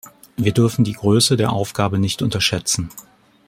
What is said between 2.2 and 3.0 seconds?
unterschätzen.